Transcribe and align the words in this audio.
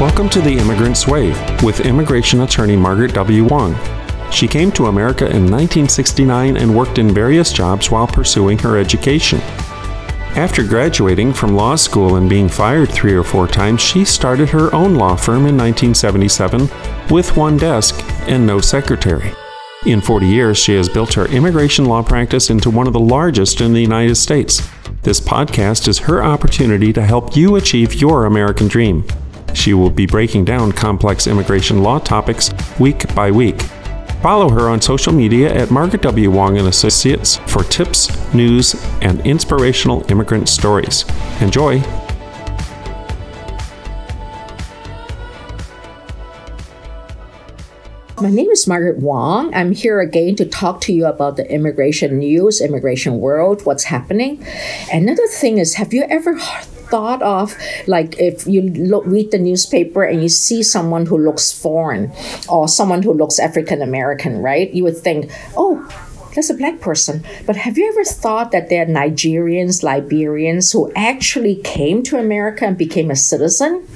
Welcome 0.00 0.28
to 0.28 0.40
The 0.40 0.56
Immigrant's 0.56 1.08
Way 1.08 1.30
with 1.64 1.80
immigration 1.80 2.42
attorney 2.42 2.76
Margaret 2.76 3.12
W. 3.14 3.42
Wong. 3.42 3.76
She 4.30 4.46
came 4.46 4.70
to 4.70 4.86
America 4.86 5.24
in 5.24 5.50
1969 5.50 6.56
and 6.56 6.76
worked 6.76 6.98
in 6.98 7.12
various 7.12 7.52
jobs 7.52 7.90
while 7.90 8.06
pursuing 8.06 8.56
her 8.60 8.78
education. 8.78 9.40
After 10.36 10.62
graduating 10.62 11.32
from 11.32 11.56
law 11.56 11.74
school 11.74 12.14
and 12.14 12.30
being 12.30 12.48
fired 12.48 12.92
three 12.92 13.12
or 13.14 13.24
four 13.24 13.48
times, 13.48 13.80
she 13.80 14.04
started 14.04 14.48
her 14.50 14.72
own 14.72 14.94
law 14.94 15.16
firm 15.16 15.46
in 15.46 15.56
1977 15.56 16.68
with 17.10 17.36
one 17.36 17.56
desk 17.56 18.00
and 18.28 18.46
no 18.46 18.60
secretary. 18.60 19.32
In 19.84 20.00
40 20.00 20.28
years, 20.28 20.58
she 20.58 20.76
has 20.76 20.88
built 20.88 21.14
her 21.14 21.26
immigration 21.26 21.86
law 21.86 22.04
practice 22.04 22.50
into 22.50 22.70
one 22.70 22.86
of 22.86 22.92
the 22.92 23.00
largest 23.00 23.60
in 23.60 23.72
the 23.72 23.82
United 23.82 24.14
States. 24.14 24.62
This 25.02 25.20
podcast 25.20 25.88
is 25.88 25.98
her 25.98 26.22
opportunity 26.22 26.92
to 26.92 27.02
help 27.02 27.36
you 27.36 27.56
achieve 27.56 27.94
your 27.94 28.26
American 28.26 28.68
dream. 28.68 29.04
She 29.58 29.74
will 29.74 29.90
be 29.90 30.06
breaking 30.06 30.44
down 30.44 30.70
complex 30.70 31.26
immigration 31.26 31.82
law 31.82 31.98
topics 31.98 32.52
week 32.78 33.12
by 33.12 33.32
week. 33.32 33.60
Follow 34.22 34.48
her 34.50 34.68
on 34.68 34.80
social 34.80 35.12
media 35.12 35.52
at 35.52 35.72
Margaret 35.72 36.00
W. 36.02 36.30
Wong 36.30 36.58
and 36.58 36.68
Associates 36.68 37.38
for 37.48 37.64
tips, 37.64 38.08
news, 38.32 38.76
and 39.02 39.20
inspirational 39.26 40.08
immigrant 40.12 40.48
stories. 40.48 41.04
Enjoy! 41.40 41.80
My 48.20 48.30
name 48.30 48.50
is 48.50 48.68
Margaret 48.68 48.98
Wong. 48.98 49.52
I'm 49.54 49.72
here 49.72 50.00
again 50.00 50.36
to 50.36 50.44
talk 50.44 50.80
to 50.82 50.92
you 50.92 51.06
about 51.06 51.36
the 51.36 51.52
immigration 51.52 52.18
news, 52.18 52.60
immigration 52.60 53.18
world, 53.18 53.66
what's 53.66 53.84
happening. 53.84 54.44
Another 54.92 55.26
thing 55.26 55.58
is, 55.58 55.74
have 55.74 55.92
you 55.92 56.04
ever 56.08 56.38
thought 56.90 57.22
of 57.22 57.56
like 57.86 58.18
if 58.18 58.46
you 58.46 58.62
look 58.62 59.04
read 59.06 59.30
the 59.30 59.38
newspaper 59.38 60.02
and 60.04 60.22
you 60.22 60.28
see 60.28 60.62
someone 60.62 61.06
who 61.06 61.18
looks 61.18 61.52
foreign 61.52 62.12
or 62.48 62.68
someone 62.68 63.02
who 63.02 63.12
looks 63.12 63.38
African 63.38 63.82
American, 63.82 64.42
right? 64.42 64.70
You 64.72 64.84
would 64.84 64.96
think, 64.96 65.30
oh, 65.56 65.86
that's 66.34 66.50
a 66.50 66.54
black 66.54 66.80
person. 66.80 67.24
But 67.46 67.56
have 67.56 67.76
you 67.78 67.88
ever 67.88 68.04
thought 68.04 68.52
that 68.52 68.68
there 68.68 68.82
are 68.82 68.86
Nigerians, 68.86 69.82
Liberians 69.82 70.72
who 70.72 70.92
actually 70.94 71.56
came 71.56 72.02
to 72.04 72.18
America 72.18 72.64
and 72.64 72.78
became 72.78 73.10
a 73.10 73.16
citizen? 73.16 73.86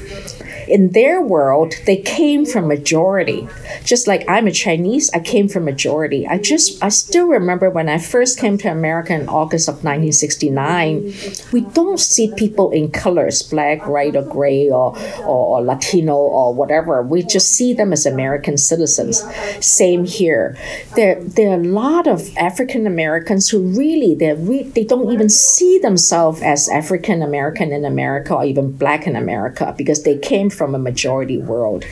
In 0.72 0.92
their 0.92 1.20
world, 1.20 1.74
they 1.84 1.98
came 1.98 2.46
from 2.46 2.66
majority. 2.66 3.46
Just 3.84 4.08
like 4.08 4.24
I'm 4.26 4.46
a 4.46 4.50
Chinese, 4.50 5.10
I 5.12 5.20
came 5.20 5.46
from 5.46 5.66
majority. 5.66 6.26
I 6.26 6.38
just, 6.38 6.82
I 6.82 6.88
still 6.88 7.26
remember 7.26 7.68
when 7.68 7.90
I 7.90 7.98
first 7.98 8.38
came 8.38 8.56
to 8.58 8.68
America 8.72 9.12
in 9.12 9.28
August 9.28 9.68
of 9.68 9.84
1969, 9.84 11.12
we 11.52 11.60
don't 11.60 12.00
see 12.00 12.32
people 12.36 12.70
in 12.70 12.90
colors, 12.90 13.42
black, 13.42 13.86
white, 13.86 14.16
or 14.16 14.22
gray, 14.22 14.70
or, 14.70 14.96
or, 15.20 15.58
or 15.58 15.62
Latino, 15.62 16.16
or 16.16 16.54
whatever. 16.54 17.02
We 17.02 17.22
just 17.22 17.50
see 17.50 17.74
them 17.74 17.92
as 17.92 18.06
American 18.06 18.56
citizens. 18.56 19.22
Same 19.60 20.06
here. 20.06 20.56
There, 20.96 21.22
there 21.22 21.50
are 21.50 21.60
a 21.60 21.64
lot 21.64 22.06
of 22.06 22.34
African 22.38 22.86
Americans 22.86 23.50
who 23.50 23.60
really, 23.60 24.14
they 24.14 24.32
re- 24.32 24.62
they 24.62 24.84
don't 24.84 25.12
even 25.12 25.28
see 25.28 25.78
themselves 25.78 26.40
as 26.40 26.70
African 26.70 27.20
American 27.20 27.72
in 27.72 27.84
America 27.84 28.34
or 28.34 28.44
even 28.46 28.72
black 28.72 29.06
in 29.06 29.16
America 29.16 29.74
because 29.76 30.04
they 30.04 30.16
came 30.16 30.48
from 30.48 30.61
a 30.74 30.78
majority 30.78 31.38
world. 31.38 31.84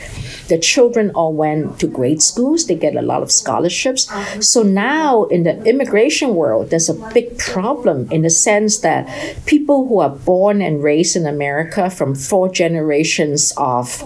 The 0.47 0.57
children 0.57 1.11
all 1.11 1.33
went 1.33 1.79
to 1.79 1.87
grade 1.87 2.21
schools, 2.21 2.67
they 2.67 2.75
get 2.75 2.95
a 2.95 3.01
lot 3.01 3.21
of 3.23 3.31
scholarships. 3.31 4.09
So 4.39 4.63
now 4.63 5.25
in 5.25 5.43
the 5.43 5.61
immigration 5.63 6.35
world, 6.35 6.69
there's 6.69 6.89
a 6.89 6.93
big 7.13 7.37
problem 7.37 8.11
in 8.11 8.21
the 8.21 8.29
sense 8.29 8.79
that 8.79 9.07
people 9.45 9.87
who 9.87 9.99
are 9.99 10.09
born 10.09 10.61
and 10.61 10.83
raised 10.83 11.15
in 11.15 11.25
America 11.25 11.89
from 11.89 12.15
four 12.15 12.49
generations 12.49 13.53
of 13.57 14.03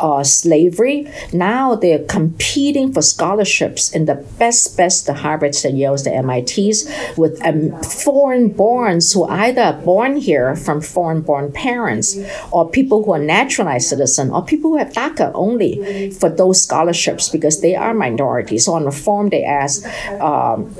uh, 0.00 0.24
slavery. 0.24 1.10
Now 1.32 1.74
they're 1.74 2.04
competing 2.04 2.92
for 2.92 3.02
scholarships 3.02 3.92
in 3.92 4.06
the 4.06 4.16
best, 4.38 4.76
best, 4.76 5.06
the 5.06 5.12
Harvards, 5.12 5.62
the 5.62 5.68
Yales, 5.68 6.04
the 6.04 6.22
MITs, 6.22 7.16
with 7.16 7.44
um, 7.44 7.80
foreign 7.82 8.52
borns 8.52 9.14
who 9.14 9.24
either 9.24 9.62
are 9.62 9.72
born 9.72 10.16
here 10.16 10.56
from 10.56 10.80
foreign 10.80 11.22
born 11.22 11.52
parents 11.52 12.18
or 12.50 12.68
people 12.68 13.04
who 13.04 13.12
are 13.12 13.18
naturalized 13.18 13.88
citizen 13.88 14.30
or 14.30 14.44
people 14.44 14.70
who 14.70 14.78
have 14.78 14.92
DACA 14.92 15.30
only 15.34 16.10
for 16.10 16.28
those 16.28 16.62
scholarships 16.62 17.28
because 17.28 17.60
they 17.60 17.74
are 17.74 17.94
minorities. 17.94 18.64
So 18.64 18.74
on 18.74 18.84
the 18.84 18.92
form 18.92 19.28
they 19.28 19.44
ask, 19.44 19.84
um, 20.20 20.74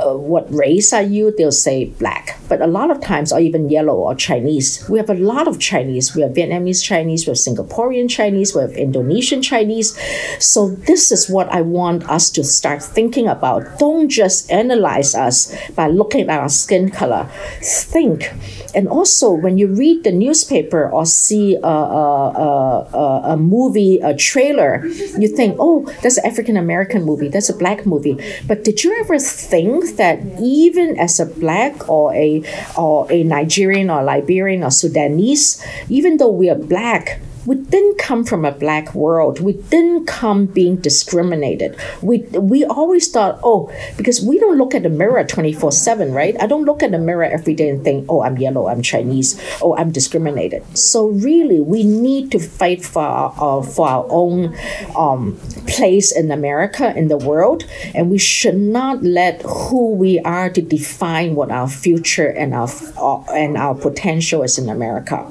uh, 0.00 0.16
what 0.16 0.52
race 0.52 0.92
are 0.92 1.02
you? 1.02 1.34
They'll 1.36 1.52
say 1.52 1.86
black. 1.86 2.38
But 2.48 2.60
a 2.60 2.66
lot 2.66 2.90
of 2.90 3.00
times, 3.00 3.32
or 3.32 3.40
even 3.40 3.68
yellow 3.68 3.94
or 3.94 4.14
Chinese. 4.14 4.88
We 4.88 4.98
have 4.98 5.10
a 5.10 5.14
lot 5.14 5.46
of 5.46 5.58
Chinese. 5.58 6.14
We 6.14 6.22
have 6.22 6.32
Vietnamese 6.32 6.82
Chinese, 6.82 7.26
we 7.26 7.30
have 7.30 7.36
Singaporean 7.38 8.08
Chinese, 8.10 8.54
we 8.54 8.62
have 8.62 8.72
Indonesian 8.72 9.42
Chinese. 9.42 9.98
So, 10.38 10.70
this 10.70 11.12
is 11.12 11.28
what 11.28 11.48
I 11.48 11.60
want 11.60 12.08
us 12.08 12.30
to 12.30 12.44
start 12.44 12.82
thinking 12.82 13.28
about. 13.28 13.78
Don't 13.78 14.08
just 14.08 14.50
analyze 14.50 15.14
us 15.14 15.54
by 15.74 15.88
looking 15.88 16.28
at 16.28 16.40
our 16.40 16.48
skin 16.48 16.90
color. 16.90 17.28
Think. 17.62 18.32
And 18.74 18.88
also, 18.88 19.32
when 19.32 19.58
you 19.58 19.66
read 19.66 20.04
the 20.04 20.12
newspaper 20.12 20.88
or 20.88 21.04
see 21.04 21.56
a, 21.56 21.66
a, 21.66 22.88
a, 22.92 23.20
a 23.32 23.36
movie, 23.36 23.98
a 23.98 24.14
trailer, 24.14 24.86
you 24.86 25.28
think, 25.28 25.56
oh, 25.58 25.84
that's 26.02 26.18
an 26.18 26.26
African 26.26 26.56
American 26.56 27.02
movie, 27.02 27.28
that's 27.28 27.48
a 27.48 27.56
black 27.56 27.84
movie. 27.84 28.16
But 28.46 28.64
did 28.64 28.84
you 28.84 28.96
ever 29.00 29.18
think 29.18 29.89
that 29.96 30.20
even 30.40 30.98
as 30.98 31.20
a 31.20 31.26
black 31.26 31.88
or 31.88 32.14
a 32.14 32.42
or 32.76 33.10
a 33.10 33.22
Nigerian 33.22 33.90
or 33.90 34.02
Liberian 34.02 34.62
or 34.62 34.70
Sudanese, 34.70 35.64
even 35.88 36.16
though 36.18 36.30
we 36.30 36.50
are 36.50 36.58
black, 36.58 37.20
we 37.46 37.56
didn't 37.56 37.98
come 37.98 38.24
from 38.24 38.44
a 38.44 38.52
black 38.52 38.94
world. 38.94 39.40
We 39.40 39.54
didn't 39.54 40.06
come 40.06 40.46
being 40.46 40.76
discriminated. 40.76 41.76
We 42.02 42.18
we 42.32 42.64
always 42.64 43.10
thought, 43.10 43.40
oh, 43.42 43.72
because 43.96 44.20
we 44.20 44.38
don't 44.38 44.58
look 44.58 44.74
at 44.74 44.82
the 44.82 44.90
mirror 44.90 45.24
24/7, 45.24 46.12
right? 46.12 46.36
I 46.40 46.46
don't 46.46 46.64
look 46.64 46.82
at 46.82 46.90
the 46.90 46.98
mirror 46.98 47.24
every 47.24 47.54
day 47.54 47.68
and 47.68 47.82
think, 47.82 48.06
oh, 48.08 48.22
I'm 48.22 48.36
yellow, 48.38 48.68
I'm 48.68 48.82
Chinese, 48.82 49.40
oh, 49.62 49.76
I'm 49.76 49.90
discriminated. 49.90 50.62
So 50.76 51.08
really, 51.08 51.60
we 51.60 51.82
need 51.84 52.30
to 52.32 52.38
fight 52.38 52.84
for 52.84 53.02
our, 53.02 53.32
uh, 53.38 53.62
for 53.62 53.88
our 53.88 54.06
own 54.10 54.56
um, 54.96 55.38
place 55.66 56.12
in 56.12 56.30
America, 56.30 56.94
in 56.96 57.08
the 57.08 57.16
world, 57.16 57.64
and 57.94 58.10
we 58.10 58.18
should 58.18 58.56
not 58.56 59.02
let 59.02 59.42
who 59.42 59.94
we 59.94 60.20
are 60.20 60.50
to 60.50 60.60
define 60.60 61.34
what 61.34 61.50
our 61.50 61.68
future 61.68 62.28
and 62.28 62.54
our 62.54 62.68
uh, 62.98 63.22
and 63.32 63.56
our 63.56 63.74
potential 63.74 64.42
is 64.42 64.58
in 64.58 64.68
America. 64.68 65.26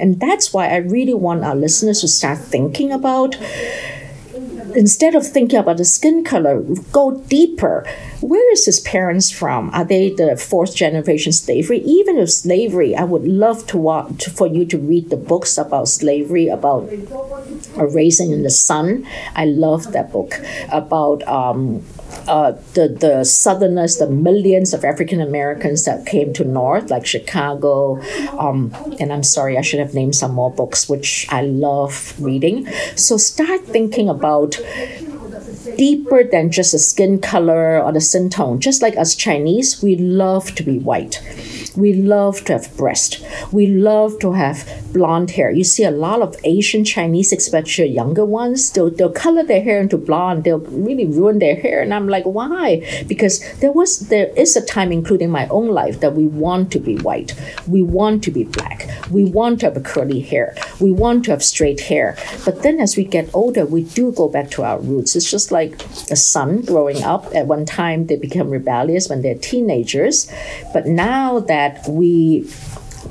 And 0.00 0.20
that's 0.20 0.52
why 0.52 0.68
I 0.68 0.76
really 0.76 1.14
want 1.14 1.44
our 1.44 1.53
our 1.54 1.60
listeners 1.60 2.00
to 2.00 2.08
start 2.08 2.38
thinking 2.38 2.92
about 2.92 3.36
instead 4.74 5.14
of 5.14 5.24
thinking 5.26 5.58
about 5.58 5.76
the 5.76 5.84
skin 5.84 6.24
color, 6.24 6.60
go 6.90 7.20
deeper. 7.28 7.86
Where 8.24 8.50
is 8.52 8.64
his 8.64 8.80
parents 8.80 9.30
from? 9.30 9.68
Are 9.74 9.84
they 9.84 10.08
the 10.08 10.34
fourth 10.38 10.74
generation 10.74 11.30
slavery? 11.30 11.80
Even 11.80 12.16
if 12.16 12.30
slavery, 12.30 12.96
I 12.96 13.04
would 13.04 13.26
love 13.28 13.66
to 13.66 13.76
want 13.76 14.18
to, 14.22 14.30
for 14.30 14.46
you 14.46 14.64
to 14.64 14.78
read 14.78 15.10
the 15.10 15.18
books 15.18 15.58
about 15.58 15.88
slavery, 15.88 16.48
about 16.48 16.90
a 17.76 17.86
Raisin 17.86 18.32
in 18.32 18.42
the 18.42 18.48
Sun. 18.48 19.06
I 19.36 19.44
love 19.44 19.92
that 19.92 20.10
book 20.10 20.40
about 20.72 21.22
um, 21.28 21.84
uh, 22.26 22.52
the 22.72 22.88
the 22.88 23.24
Southerners, 23.24 23.98
the 23.98 24.08
millions 24.08 24.72
of 24.72 24.84
African 24.84 25.20
Americans 25.20 25.84
that 25.84 26.06
came 26.06 26.32
to 26.32 26.44
North, 26.44 26.90
like 26.90 27.04
Chicago, 27.04 28.00
um, 28.38 28.72
and 29.00 29.12
I'm 29.12 29.22
sorry, 29.22 29.58
I 29.58 29.60
should 29.60 29.80
have 29.80 29.92
named 29.92 30.14
some 30.14 30.32
more 30.32 30.50
books, 30.50 30.88
which 30.88 31.26
I 31.28 31.42
love 31.42 32.14
reading. 32.18 32.66
So 32.96 33.18
start 33.18 33.66
thinking 33.66 34.08
about 34.08 34.56
deeper 35.76 36.24
than 36.24 36.50
just 36.50 36.74
a 36.74 36.78
skin 36.78 37.18
color 37.18 37.82
or 37.82 37.92
the 37.92 38.00
skin 38.00 38.30
tone. 38.30 38.60
Just 38.60 38.82
like 38.82 38.96
us 38.96 39.14
Chinese, 39.14 39.82
we 39.82 39.96
love 39.96 40.54
to 40.54 40.62
be 40.62 40.78
white. 40.78 41.20
We 41.76 41.92
love 41.92 42.44
to 42.44 42.52
have 42.54 42.76
breast. 42.76 43.24
We 43.50 43.66
love 43.66 44.18
to 44.20 44.32
have 44.32 44.68
blonde 44.92 45.32
hair. 45.32 45.50
You 45.50 45.64
see 45.64 45.84
a 45.84 45.90
lot 45.90 46.22
of 46.22 46.36
Asian 46.44 46.84
Chinese, 46.84 47.32
especially 47.32 47.86
younger 47.86 48.24
ones, 48.24 48.70
they'll, 48.70 48.90
they'll 48.90 49.10
color 49.10 49.42
their 49.42 49.62
hair 49.62 49.80
into 49.80 49.98
blonde. 49.98 50.44
They'll 50.44 50.58
really 50.58 51.06
ruin 51.06 51.40
their 51.40 51.56
hair. 51.56 51.82
And 51.82 51.92
I'm 51.92 52.08
like, 52.08 52.24
why? 52.24 53.04
Because 53.08 53.42
there 53.58 53.72
was 53.72 54.08
there 54.08 54.28
is 54.36 54.56
a 54.56 54.64
time, 54.64 54.92
including 54.92 55.30
my 55.30 55.48
own 55.48 55.68
life, 55.68 56.00
that 56.00 56.14
we 56.14 56.26
want 56.26 56.70
to 56.72 56.78
be 56.78 56.96
white. 56.98 57.34
We 57.66 57.82
want 57.82 58.22
to 58.24 58.30
be 58.30 58.44
black. 58.44 58.88
We 59.10 59.24
want 59.24 59.60
to 59.60 59.66
have 59.66 59.82
curly 59.82 60.20
hair. 60.20 60.56
We 60.80 60.92
want 60.92 61.24
to 61.24 61.32
have 61.32 61.42
straight 61.42 61.80
hair. 61.80 62.16
But 62.44 62.62
then 62.62 62.80
as 62.80 62.96
we 62.96 63.04
get 63.04 63.30
older, 63.34 63.66
we 63.66 63.82
do 63.82 64.12
go 64.12 64.28
back 64.28 64.50
to 64.52 64.62
our 64.62 64.78
roots. 64.78 65.16
It's 65.16 65.30
just 65.30 65.50
like 65.50 65.82
a 66.10 66.16
son 66.16 66.62
growing 66.62 67.02
up. 67.02 67.34
At 67.34 67.46
one 67.46 67.66
time, 67.66 68.06
they 68.06 68.16
become 68.16 68.50
rebellious 68.50 69.08
when 69.08 69.22
they're 69.22 69.34
teenagers. 69.34 70.30
But 70.72 70.86
now 70.86 71.40
that 71.40 71.63
that 71.64 71.88
we 71.88 72.46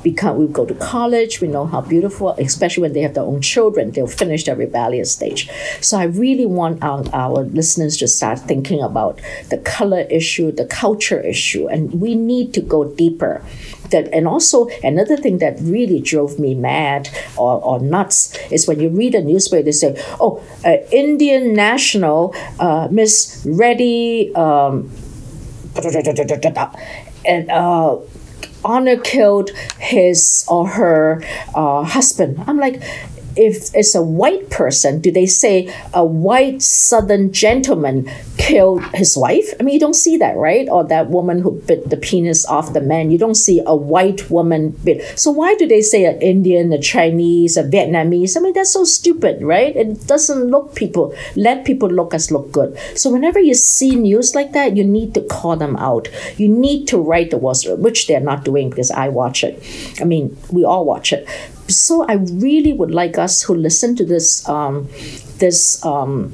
become 0.02 0.38
we 0.38 0.48
go 0.48 0.66
to 0.66 0.76
college 0.76 1.40
we 1.40 1.48
know 1.48 1.66
how 1.66 1.80
beautiful 1.80 2.32
especially 2.40 2.82
when 2.82 2.94
they 2.94 3.02
have 3.02 3.14
their 3.14 3.24
own 3.24 3.42
children 3.42 3.92
they'll 3.92 4.08
finish 4.08 4.44
their 4.46 4.56
rebellious 4.56 5.12
stage. 5.12 5.50
So 5.82 5.98
i 5.98 6.04
really 6.04 6.46
want 6.46 6.84
our, 6.84 7.04
our 7.14 7.44
listeners 7.60 7.98
to 7.98 8.08
start 8.08 8.40
thinking 8.40 8.82
about 8.82 9.22
the 9.50 9.60
color 9.60 10.02
issue 10.20 10.52
the 10.52 10.66
culture 10.66 11.22
issue 11.22 11.68
and 11.68 12.02
we 12.02 12.16
need 12.16 12.54
to 12.56 12.62
go 12.62 12.80
deeper. 12.86 13.44
That 13.92 14.08
and 14.12 14.28
also 14.28 14.70
another 14.84 15.18
thing 15.18 15.38
that 15.38 15.60
really 15.62 16.00
drove 16.02 16.40
me 16.40 16.56
mad 16.56 17.10
or, 17.38 17.62
or 17.62 17.80
nuts 17.80 18.36
is 18.52 18.68
when 18.68 18.80
you 18.80 18.90
read 18.90 19.14
a 19.14 19.22
newspaper 19.22 19.64
they 19.64 19.72
say 19.72 19.94
oh 20.20 20.42
uh, 20.66 20.78
indian 20.92 21.54
national 21.54 22.34
uh, 22.60 22.88
miss 22.90 23.44
reddy 23.46 24.34
um, 24.34 24.90
and 27.26 27.50
uh, 27.52 27.98
honor 28.64 28.98
killed 28.98 29.52
his 29.80 30.46
or 30.48 30.68
her 30.68 31.24
uh, 31.54 31.84
husband. 31.84 32.44
I'm 32.48 32.58
like 32.58 32.82
if 33.36 33.74
it's 33.74 33.96
a 33.96 34.02
white 34.02 34.50
person, 34.50 35.00
do 35.00 35.12
they 35.12 35.26
say 35.26 35.74
a 35.94 36.06
white 36.06 36.62
southern 36.62 37.32
gentleman 37.32 38.10
killed 38.38 38.84
his 38.94 39.18
wife? 39.18 39.54
I 39.60 39.64
mean, 39.64 39.74
you 39.74 39.80
don't 39.80 39.96
see 39.96 40.18
that, 40.18 40.36
right? 40.36 40.68
Or 40.70 40.84
that 40.86 41.10
woman 41.10 41.42
who 41.42 41.52
bit 41.62 41.90
the 41.90 41.98
penis 41.98 42.46
off 42.46 42.74
the 42.74 42.82
man. 42.82 43.12
You 43.12 43.18
don't 43.18 43.36
see 43.36 43.62
a 43.66 43.76
white 43.76 44.30
woman 44.30 44.72
bit. 44.84 45.18
So 45.18 45.32
why 45.32 45.56
do 45.56 45.68
they 45.68 45.82
say 45.82 46.06
an 46.06 46.22
Indian, 46.22 46.72
a 46.74 46.80
Chinese, 46.80 47.58
a 47.58 47.64
Vietnamese? 47.64 48.38
I 48.38 48.40
mean, 48.42 48.54
that's 48.54 48.74
so 48.74 48.84
stupid, 48.84 49.42
right? 49.42 49.76
It 49.76 50.08
doesn't 50.08 50.50
look 50.50 50.76
people, 50.76 51.16
let 51.36 51.66
people 51.66 51.90
look 51.90 52.14
us 52.14 52.32
look 52.32 52.52
good. 52.52 52.78
So 52.96 53.10
whenever 53.10 53.40
you 53.40 53.54
see 53.54 53.96
news 53.96 54.36
like 54.36 54.52
that, 54.54 54.78
you 54.78 54.84
need 54.84 55.14
to 55.16 55.22
call 55.22 55.56
them 55.56 55.76
out. 55.78 56.10
You 56.38 56.50
need 56.50 56.88
to 56.90 56.98
write 56.98 57.32
the 57.32 57.38
words, 57.38 57.66
which 57.68 58.08
they're 58.08 58.20
not 58.20 58.46
doing 58.46 58.70
because 58.70 58.92
I 58.92 59.10
watch 59.10 59.44
it. 59.44 59.62
I 60.00 60.04
mean, 60.04 60.38
we 60.52 60.64
all 60.64 60.86
watch 60.86 61.14
it 61.14 61.28
so 61.68 62.06
I 62.08 62.14
really 62.14 62.74
would 62.74 62.92
like 62.92 63.18
us 63.18 63.44
who 63.44 63.56
listen 63.56 63.96
to 63.98 64.06
this 64.06 64.48
um, 64.48 64.88
this 65.40 65.84
um, 65.86 66.34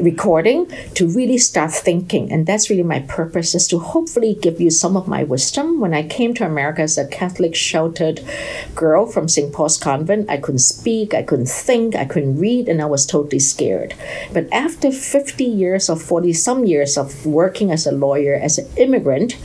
recording 0.00 0.66
to 0.94 1.06
really 1.06 1.38
start 1.38 1.72
thinking. 1.72 2.30
And 2.32 2.46
that's 2.46 2.70
really 2.70 2.82
my 2.82 3.00
purpose 3.00 3.54
is 3.54 3.66
to 3.68 3.78
hopefully 3.78 4.38
give 4.40 4.60
you 4.60 4.70
some 4.70 4.96
of 4.96 5.08
my 5.08 5.24
wisdom. 5.24 5.80
When 5.80 5.94
i 5.94 6.02
came 6.02 6.34
to 6.34 6.46
america 6.46 6.82
as 6.82 6.98
a 6.98 7.06
catholic 7.06 7.54
sheltered 7.54 8.20
girl 8.74 9.06
from 9.06 9.28
st 9.28 9.52
paul's 9.52 9.78
convent 9.78 10.30
i 10.30 10.36
couldn't 10.36 10.60
speak 10.60 11.14
i 11.14 11.22
couldn't 11.22 11.48
think 11.48 11.94
i 11.94 12.04
couldn't 12.04 12.38
read 12.38 12.68
and 12.68 12.80
i 12.80 12.86
was 12.86 13.06
totally 13.06 13.38
scared. 13.38 13.94
But 14.32 14.48
after 14.52 14.90
50 14.90 15.44
years 15.44 15.90
or 15.90 15.96
40 15.96 16.32
some 16.32 16.64
years 16.64 16.96
of 16.98 17.26
working 17.26 17.70
as 17.70 17.86
a 17.86 17.92
lawyer 17.92 18.34
as 18.34 18.58
an 18.58 18.68
immigrant 18.76 19.36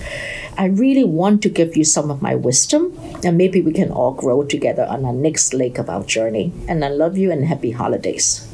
I 0.57 0.68
really 0.68 1.04
want 1.04 1.42
to 1.44 1.50
give 1.50 1.75
you 1.75 1.84
some 1.84 2.10
of 2.10 2.22
my 2.22 2.36
wisdom, 2.36 2.98
and 3.24 3.38
maybe 3.38 3.62
we 3.62 3.74
can 3.74 3.92
all 3.92 4.13
grow 4.13 4.44
together 4.44 4.86
on 4.86 5.04
our 5.06 5.13
next 5.13 5.54
leg 5.54 5.78
of 5.80 5.90
our 5.90 6.04
journey. 6.04 6.54
And 6.68 6.86
I 6.86 6.90
love 6.90 7.18
you 7.18 7.31
and 7.31 7.46
happy 7.46 7.72
holidays. 7.72 8.48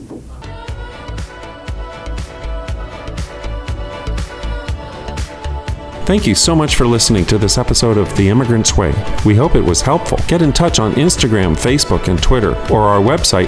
Thank 6.05 6.25
you 6.27 6.33
so 6.35 6.55
much 6.55 6.75
for 6.75 6.85
listening 6.85 7.25
to 7.27 7.37
this 7.37 7.57
episode 7.57 7.97
of 7.97 8.13
The 8.17 8.27
Immigrant's 8.27 8.75
Way. 8.75 8.91
We 9.23 9.35
hope 9.35 9.55
it 9.55 9.63
was 9.63 9.81
helpful. 9.81 10.17
Get 10.27 10.41
in 10.41 10.51
touch 10.51 10.79
on 10.79 10.93
Instagram, 10.95 11.55
Facebook, 11.55 12.09
and 12.09 12.21
Twitter, 12.21 12.53
or 12.71 12.81
our 12.81 12.99
website, 12.99 13.47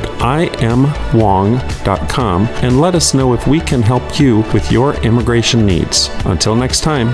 imwong.com, 0.59 2.47
and 2.47 2.79
let 2.79 2.95
us 2.95 3.13
know 3.13 3.33
if 3.33 3.47
we 3.47 3.59
can 3.59 3.81
help 3.81 4.19
you 4.19 4.45
with 4.53 4.71
your 4.71 4.93
immigration 5.03 5.65
needs. 5.65 6.09
Until 6.25 6.55
next 6.55 6.81
time. 6.81 7.13